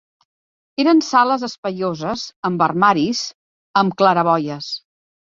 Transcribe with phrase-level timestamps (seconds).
[0.83, 3.21] Eren sales espaioses, amb armaris,
[3.83, 4.71] am claraboies